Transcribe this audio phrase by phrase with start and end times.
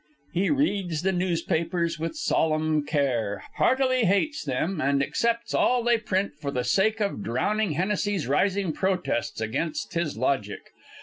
[0.33, 6.31] He reads the newspapers with solemn care, heartily hates them, and accepts all they print
[6.41, 10.71] for the sake of drowning Hennessy's rising protests against his logic.